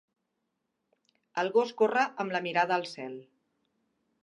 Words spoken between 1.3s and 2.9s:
El gos corre amb la mirada